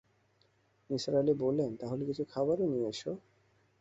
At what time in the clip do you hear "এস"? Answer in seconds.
2.89-3.01